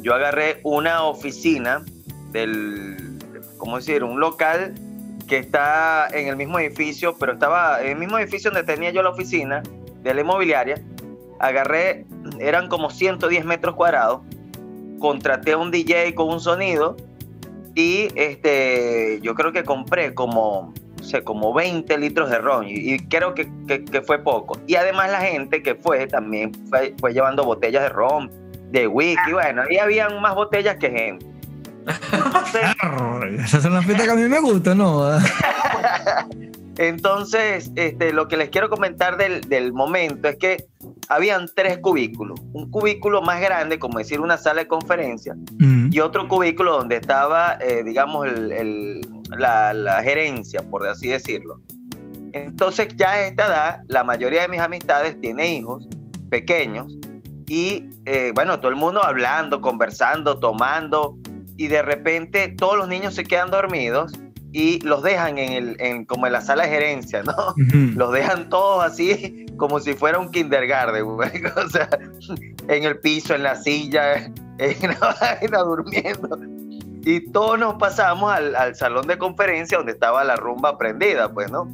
[0.09, 1.85] Yo agarré una oficina
[2.31, 3.19] del,
[3.59, 4.03] ¿cómo decir?
[4.03, 4.73] Un local
[5.27, 9.03] que está en el mismo edificio, pero estaba en el mismo edificio donde tenía yo
[9.03, 9.61] la oficina
[10.01, 10.81] de la inmobiliaria.
[11.39, 12.07] Agarré,
[12.39, 14.21] eran como 110 metros cuadrados,
[14.99, 16.97] contraté a un DJ con un sonido
[17.75, 23.35] y este, yo creo que compré como, sé, como 20 litros de ron y, creo
[23.35, 24.57] que, que, fue poco.
[24.65, 29.33] Y además la gente que fue también fue, fue llevando botellas de ron, de whisky,
[29.33, 31.25] bueno, y habían más botellas que gente.
[33.43, 35.09] Esas son las fiestas que a mí me gustan, ¿no?
[36.77, 40.65] Entonces, este, lo que les quiero comentar del, momento es que
[41.09, 42.39] habían tres cubículos.
[42.53, 45.89] Un cubículo más grande, como decir una sala de conferencia, mm.
[45.91, 48.29] y otro cubículo donde estaba, eh, digamos,
[49.37, 51.59] la, la, gerencia, por así decirlo.
[52.31, 55.85] Entonces, ya a esta edad, la mayoría de mis amistades tiene hijos
[56.29, 56.87] pequeños
[57.49, 61.17] y, eh, bueno, todo el mundo hablando, conversando, tomando,
[61.57, 64.13] y de repente todos los niños se quedan dormidos
[64.51, 67.55] y los dejan en el, en, como en la sala de gerencia, ¿no?
[67.95, 71.31] Los dejan todos así como si fuera un kindergarten, güey.
[71.55, 71.89] O sea,
[72.67, 74.15] en el piso, en la silla,
[74.57, 76.37] en la vaina durmiendo.
[77.01, 81.49] Y todos nos pasamos al, al, salón de conferencia donde estaba la rumba prendida, pues,
[81.49, 81.67] ¿no?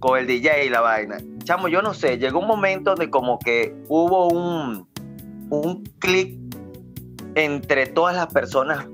[0.00, 1.18] Con el DJ y la vaina.
[1.44, 4.87] Chamo, yo no sé, llegó un momento donde como que hubo un,
[5.50, 6.36] un clic
[7.34, 8.86] entre todas las personas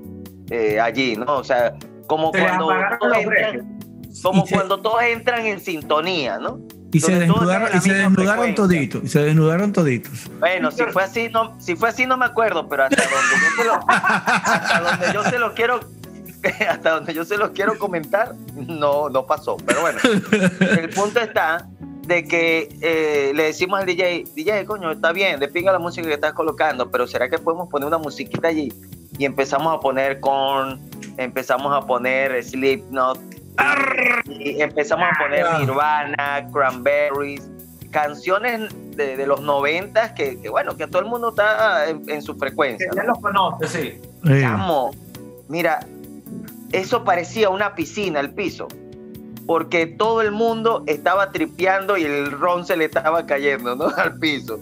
[0.49, 1.37] eh, allí, ¿no?
[1.37, 1.73] O sea,
[2.07, 2.67] como Se cuando
[2.99, 3.79] todos entran,
[4.21, 6.59] como se- cuando todos entran en sintonía, ¿no?
[6.91, 9.03] Y se desnudaron, y se desnudaron toditos.
[9.03, 10.29] Y se desnudaron toditos.
[10.39, 13.61] Bueno, si fue así, no, si fue así no me acuerdo, pero hasta donde yo
[13.61, 15.79] se lo, hasta donde yo se lo quiero,
[16.69, 19.57] hasta donde yo se los quiero comentar, no, no pasó.
[19.65, 19.99] Pero bueno,
[20.61, 21.67] el punto está
[22.05, 26.07] de que eh, le decimos al DJ, DJ, coño, está bien, de pinga la música
[26.07, 28.71] que estás colocando, pero ¿será que podemos poner una musiquita allí?
[29.17, 30.79] Y empezamos a poner con,
[31.17, 33.19] empezamos a poner Slipknot,
[34.27, 35.59] y empezamos a poner Ah.
[35.59, 37.49] Nirvana, Cranberries,
[37.91, 42.21] canciones de, de los noventas que, que, bueno, que todo el mundo está en, en
[42.21, 42.89] su frecuencia.
[42.93, 43.09] Ya ¿no?
[43.09, 44.01] los conoce, sí.
[44.25, 44.41] Sí.
[44.41, 44.91] Chamo,
[45.47, 45.79] mira,
[46.71, 48.67] eso parecía una piscina el piso,
[49.45, 53.85] porque todo el mundo estaba tripeando y el ron se le estaba cayendo, ¿no?
[53.97, 54.59] Al piso.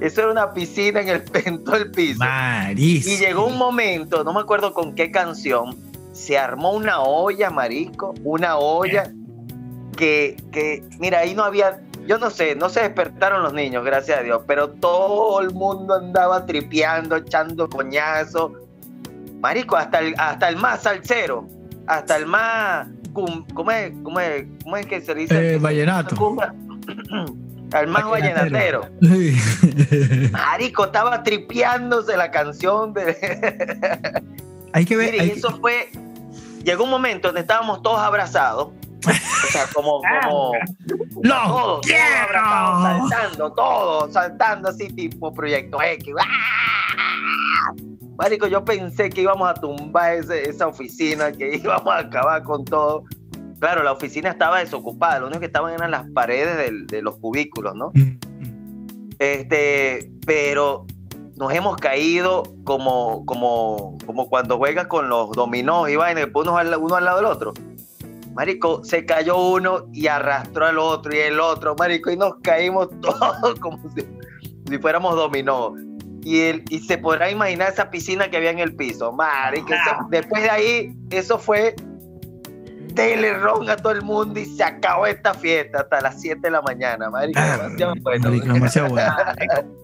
[0.00, 2.18] Eso era una piscina en, el, en todo el piso.
[2.18, 3.14] Marísimo.
[3.14, 5.76] Y llegó un momento, no me acuerdo con qué canción,
[6.12, 9.12] se armó una olla, marico, una olla
[9.96, 14.18] que, que, mira, ahí no había, yo no sé, no se despertaron los niños, gracias
[14.18, 18.52] a Dios, pero todo el mundo andaba tripeando, echando coñazo.
[19.40, 21.46] Marico, hasta el, hasta el más salsero,
[21.86, 25.54] hasta el más, cum- ¿cómo es, cómo es, cómo es que se dice?
[25.54, 26.36] Eh, vallenato.
[27.72, 28.88] Al más Vallenatero.
[29.00, 30.28] Sí.
[30.32, 33.16] Marico, estaba tripeándose la canción de,
[34.72, 35.12] hay que ver.
[35.12, 35.90] Mire, hay y que- eso fue.
[36.62, 38.68] Llegó un momento donde estábamos todos abrazados.
[39.06, 40.00] O sea, como.
[40.24, 40.52] como
[41.22, 41.86] ¡Lo todos,
[42.26, 46.14] abrazados, saltando, todos, saltando así, tipo Proyecto X.
[46.20, 46.24] ¡Ah!
[48.16, 52.64] Marico, yo pensé que íbamos a tumbar ese- esa oficina, que íbamos a acabar con
[52.64, 53.04] todo.
[53.60, 57.16] Claro, la oficina estaba desocupada, lo único que estaban eran las paredes del- de los
[57.18, 57.92] cubículos, ¿no?
[59.18, 60.86] Este, pero
[61.36, 66.74] nos hemos caído como, como, como cuando juegas con los dominós y vainas, uno al,
[66.76, 67.54] uno al lado del otro.
[68.34, 72.88] Marico, se cayó uno y arrastró al otro y el otro, marico, y nos caímos
[73.00, 74.04] todos como si,
[74.68, 75.74] si fuéramos dominó.
[76.24, 79.72] Y, el, y se podrá imaginar esa piscina que había en el piso, marico.
[79.74, 81.74] eso- después de ahí, eso fue
[82.94, 86.50] dele ron a todo el mundo y se acabó esta fiesta hasta las 7 de
[86.52, 87.40] la mañana, marico.
[87.42, 88.28] Ah, demasiado bueno.
[88.30, 89.12] marico, demasiado bueno.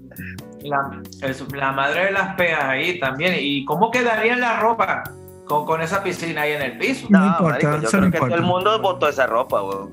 [0.63, 3.35] La, madre de las peas ahí también.
[3.39, 5.05] ¿Y cómo quedaría la ropa
[5.47, 7.07] con, con esa piscina ahí en el piso?
[7.09, 8.41] No No, importa, yo eso creo no que todo el importa.
[8.47, 9.91] mundo botó esa ropa, weón.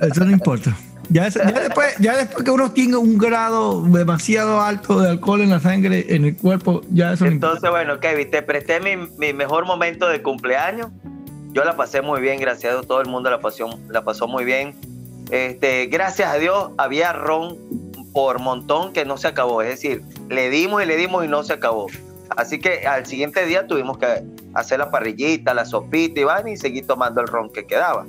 [0.00, 0.74] Eso no importa.
[1.10, 5.40] Ya, es- ya después, ya después que uno tenga un grado demasiado alto de alcohol
[5.42, 7.26] en la sangre, en el cuerpo, ya eso.
[7.26, 10.88] Entonces, bueno, Kevin, te presté mi, mi mejor momento de cumpleaños.
[11.52, 14.26] Yo la pasé muy bien, gracias a Dios, todo el mundo la pasó, la pasó
[14.26, 14.74] muy bien.
[15.30, 17.56] Este, gracias a Dios, había ron
[18.12, 19.62] por montón que no se acabó.
[19.62, 21.86] Es decir, le dimos y le dimos y no se acabó.
[22.36, 24.22] Así que al siguiente día tuvimos que
[24.54, 28.04] hacer la parrillita, la sopita y van y seguir tomando el ron que quedaba.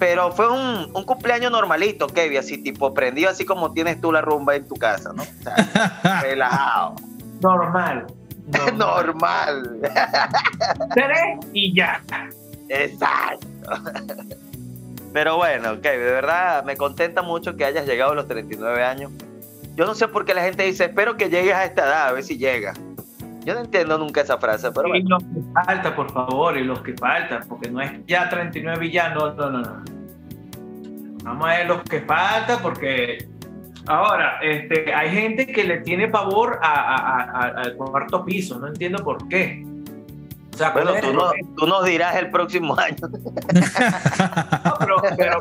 [0.00, 4.22] Pero fue un, un cumpleaños normalito, Kevin, así tipo prendido, así como tienes tú la
[4.22, 5.22] rumba en tu casa, ¿no?
[5.22, 6.96] O sea, relajado.
[7.42, 8.06] Normal.
[8.76, 9.78] Normal.
[10.94, 12.02] Tres y ya.
[12.70, 13.46] Exacto.
[15.12, 19.12] Pero bueno, ok, de verdad me contenta mucho que hayas llegado a los 39 años.
[19.76, 22.12] Yo no sé por qué la gente dice, espero que llegues a esta edad, a
[22.12, 22.72] ver si llega.
[23.44, 25.18] Yo no entiendo nunca esa frase, pero Y bueno.
[25.18, 28.90] los que faltan, por favor, y los que faltan, porque no es ya 39 y
[28.92, 29.82] ya, no, no, no, no.
[31.24, 33.28] Vamos a ver los que faltan, porque
[33.86, 38.68] ahora, este, hay gente que le tiene pavor a- a- a- al cuarto piso, no
[38.68, 39.64] entiendo por qué.
[40.52, 42.96] O sea, Bueno, ¿cuál es tú, no- tú nos dirás el próximo año.
[44.64, 45.38] No, pero, pero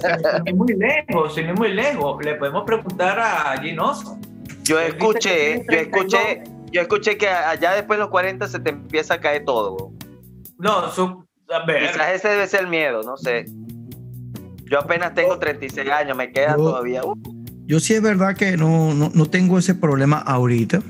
[0.55, 4.17] muy lejos, sin ir muy lejos, le podemos preguntar a Ginoso.
[4.63, 9.15] Yo escuché, yo escuché, yo escuché que allá después de los 40 se te empieza
[9.15, 9.91] a caer todo.
[10.57, 13.45] No, su, a ver, Quizás ese debe ser el miedo, no sé.
[14.65, 17.03] Yo apenas tengo 36 años, me queda Yo- todavía.
[17.03, 17.13] uh,
[17.65, 20.81] Yo sí es verdad que no, no, no tengo ese problema ahorita.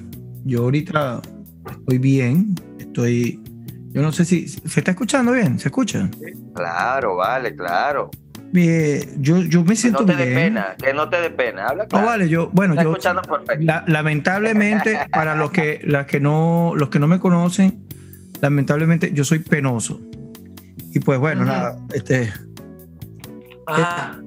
[0.46, 1.22] Yo ahorita
[1.70, 3.42] estoy bien, estoy...
[3.92, 6.10] Yo no sé si se está escuchando bien, ¿se escucha?
[6.54, 8.12] Claro, vale, claro.
[8.52, 10.36] Yo, yo me Que siento no te dé bien.
[10.36, 11.68] pena, que no te dé pena.
[11.68, 12.06] Habla No claro.
[12.08, 13.64] vale, yo, bueno, Está yo escuchando perfecto.
[13.64, 17.84] la- lamentablemente para los que, las que no, los que no me conocen,
[18.42, 20.00] lamentablemente yo soy penoso.
[20.94, 22.34] Y pues bueno, nada, este,
[23.68, 24.18] ah,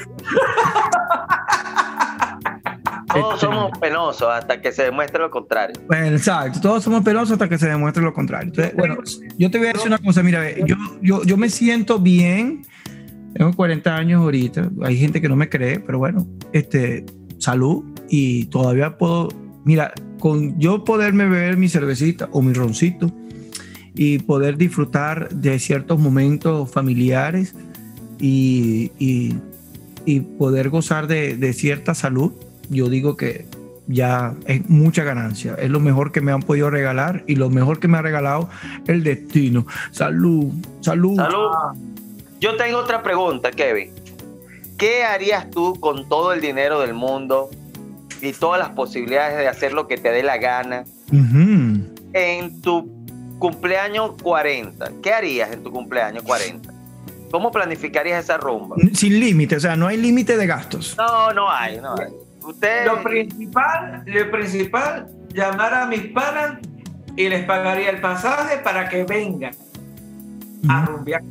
[3.13, 5.77] Todos Este- somos penosos hasta que se demuestre lo contrario.
[5.87, 8.49] Bueno, exacto, todos somos penosos hasta que se demuestre lo contrario.
[8.49, 8.97] Entonces, bueno,
[9.39, 12.63] yo te voy a decir una cosa, mira, ve, yo, yo, yo me siento bien,
[13.35, 17.07] tengo 40 años ahorita, hay gente que no me cree, pero bueno, este,
[17.39, 19.29] salud y todavía puedo
[19.65, 23.13] Mira, con yo poderme beber mi cervecita o mi roncito
[23.95, 27.55] y poder disfrutar de ciertos momentos familiares
[28.19, 29.37] y, y-
[30.37, 32.33] poder gozar de, de cierta salud,
[32.71, 33.47] yo digo que
[33.87, 35.55] ya es mucha ganancia.
[35.55, 38.49] Es lo mejor que me han podido regalar y lo mejor que me ha regalado
[38.89, 39.65] el destino.
[39.93, 41.17] Salud, salud.
[41.17, 41.92] Salud.
[42.43, 43.95] Yo tengo otra pregunta, Kevin.
[44.77, 47.49] ¿Qué harías tú con todo el dinero del mundo
[48.21, 50.83] y todas las posibilidades de hacer lo que te dé la gana
[52.13, 52.91] en tu
[53.39, 54.91] cumpleaños 40?
[55.01, 56.69] ¿Qué harías en tu cumpleaños 40?
[57.31, 58.75] ¿Cómo planificarías esa rumba?
[58.93, 60.97] Sin límite, o sea, no hay límite de gastos.
[60.99, 62.09] No, no hay, no hay.
[62.45, 66.59] Usted, Lo principal, lo principal, llamar a mis panas
[67.15, 69.55] y les pagaría el pasaje para que vengan
[70.69, 71.23] a rumbear.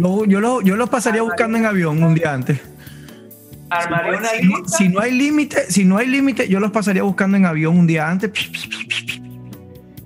[0.00, 2.60] Yo, yo, lo, yo los pasaría buscando en avión un día antes.
[3.70, 4.76] Armaría una Si no, lista.
[4.78, 7.86] si no hay límite, si no hay límite, yo los pasaría buscando en avión un
[7.86, 8.30] día antes.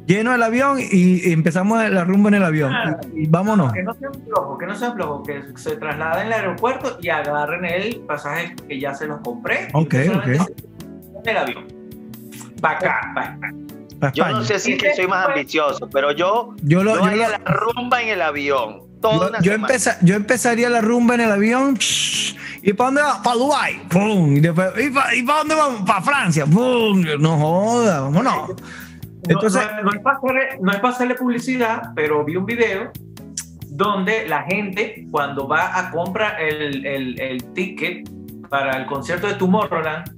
[0.06, 2.72] Lleno el avión y, empezamos la rumba en el avión.
[3.14, 3.72] Y, y vámonos.
[3.72, 7.64] Que no sean flojos, que no sean flojos, que se trasladen al aeropuerto y agarren
[7.64, 9.68] el pasaje que ya se los compré.
[9.74, 10.26] Ok, ok.
[11.26, 11.64] el avión.
[12.60, 14.12] Para acá, para acá.
[14.14, 17.04] yo no sé si es que soy más ambicioso, pero yo, Yo, lo- yo yo
[17.04, 18.91] haría lo- la rumba en el avión.
[19.02, 21.76] Toda yo- yo empeza- yo empezaría la rumba en el avión.
[22.62, 23.22] ¿Y para dónde va?
[23.22, 23.82] Para Dubái.
[23.90, 24.36] ¡Pum!
[24.36, 25.82] Y, después, ¿y para dónde vamos?
[25.82, 26.46] Para Francia.
[26.46, 27.04] ¡Pum!
[27.18, 28.48] No joda, vámonos.
[28.48, 28.56] No-
[29.28, 32.90] Entonces- no, no es para hacerle, no es para hacerle publicidad, pero vi un video
[33.68, 38.08] donde la gente cuando va a comprar el, el, el ticket
[38.48, 40.12] para el concierto de Tomorrowland,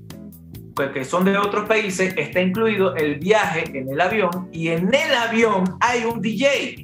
[0.75, 4.93] pues que son de otros países, está incluido el viaje en el avión y en
[4.93, 6.84] el avión hay un DJ.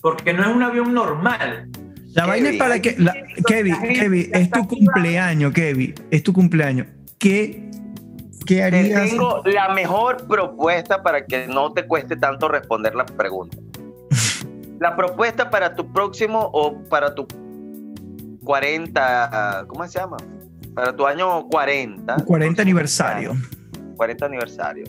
[0.00, 1.68] Porque no es un avión normal.
[2.14, 2.94] La vaina es para que.
[2.98, 3.14] la-
[3.46, 5.94] Kevin, Kevin, es tu cumpleaños, Kevin.
[6.10, 6.86] Es tu cumpleaños.
[7.18, 7.68] ¿Qué,
[8.46, 9.10] qué Te harías?
[9.10, 13.60] tengo la mejor propuesta para que no te cueste tanto responder las preguntas.
[14.80, 17.26] La propuesta para tu próximo o para tu
[18.44, 20.16] 40, ¿cómo se llama?
[20.74, 22.16] Para tu año 40.
[22.24, 23.34] 40 aniversario.
[23.96, 24.84] 40 aniversario.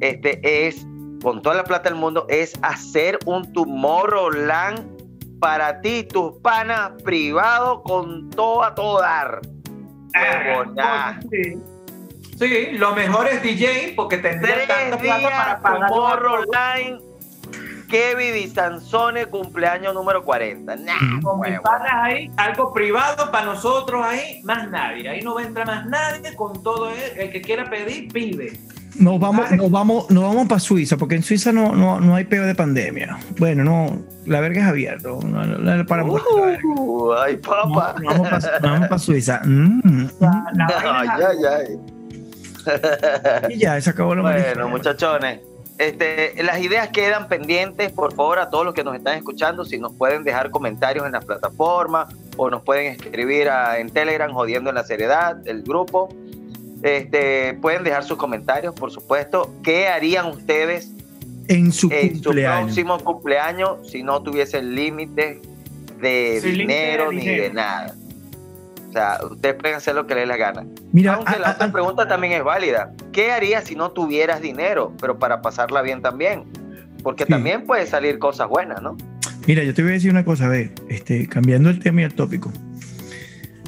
[0.00, 0.86] Este es,
[1.22, 4.96] con toda la plata del mundo, es hacer un Tomorrowland
[5.40, 9.40] para ti, tus panas privado con todo a todo dar.
[11.30, 11.58] Sí.
[12.38, 17.00] Sí, lo mejor es DJ porque tendría Tres tanta plata para pagar Tomorrowland.
[17.88, 20.76] Kevin y Sansone, cumpleaños número 40.
[20.76, 25.08] Nah, con mis panas ahí, algo privado para nosotros ahí, más nadie.
[25.08, 28.58] Ahí no va a entrar más nadie con todo el, el que quiera pedir, pide.
[28.98, 32.24] Nos vamos, nos vamos, nos vamos para Suiza, porque en Suiza no, no, no hay
[32.24, 33.18] peo de pandemia.
[33.38, 35.18] Bueno, no, la verga es abierto.
[35.22, 36.60] No, no, no paramos la verga.
[36.66, 37.94] Uh, ay, papá.
[38.02, 38.30] No, nos
[38.62, 39.40] vamos para Suiza.
[39.44, 40.10] Mm, mm.
[40.20, 40.66] La
[40.98, 41.78] Ay, ay,
[43.48, 43.54] ay.
[43.54, 45.40] Y ya, se acabó la Bueno, muchachones,
[45.78, 47.92] este, las ideas quedan pendientes.
[47.92, 51.12] Por favor, a todos los que nos están escuchando, si nos pueden dejar comentarios en
[51.12, 56.08] las plataformas o nos pueden escribir a- en Telegram, jodiendo en la seriedad, el grupo.
[56.82, 59.54] Este, pueden dejar sus comentarios, por supuesto.
[59.62, 60.90] ¿Qué harían ustedes
[61.48, 62.64] En su en su cumpleaños.
[62.66, 65.40] próximo cumpleaños si no tuviesen límite
[66.00, 67.54] de Sin dinero de ni de dinero.
[67.54, 67.94] nada?
[68.88, 70.64] O sea, ustedes pueden hacer lo que les dé la gana.
[70.92, 72.92] Mira, Aunque a- la a- otra a- pregunta también es válida.
[73.12, 76.44] ¿Qué harías si no tuvieras dinero, pero para pasarla bien también?
[77.02, 77.30] Porque Sí.
[77.30, 78.96] también puede salir cosas buenas, ¿no?
[79.46, 82.04] Mira, yo te voy a decir una cosa, a ver, este, cambiando el tema y
[82.04, 82.50] el tópico.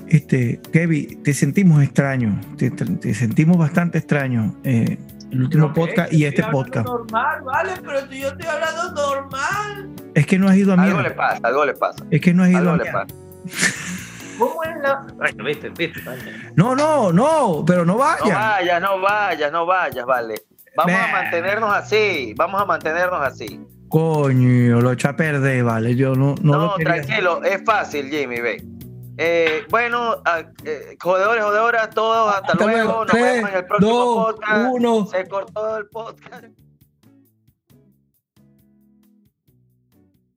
[0.08, 4.98] Este, Kevin, te sentimos extraño, te, sentimos bastante extraño eh,
[5.30, 6.86] el último podcast y este podcast.
[6.86, 9.90] Normal, vale, pero si yo estoy hablando normal.
[10.14, 11.16] Es que no has ido a Algo le mierda.
[11.16, 12.04] pasa, algo le pasa.
[12.10, 13.06] Es que no has ido Algo a le mierda.
[13.06, 13.14] pasa.
[14.38, 15.06] ¿Cómo es la.?
[15.16, 16.00] Bueno, viste, viste.
[16.56, 18.34] No, no, no, pero no No vaya.
[18.34, 20.34] vayas, no vayas, no vayas, vale.
[20.76, 23.60] Vamos a mantenernos así, vamos a mantenernos así.
[23.88, 25.96] Coño, lo echa a perder, vale.
[25.96, 28.64] Yo no, no, No, lo tranquilo, es fácil, Jimmy, ve.
[29.20, 30.22] Eh, bueno,
[30.64, 32.84] eh, jodedores, jodedoras, todos, hasta, Hasta luego.
[32.84, 33.04] luego.
[33.04, 35.10] Nos vemos en el próximo podcast.
[35.10, 36.44] Se cortó el podcast.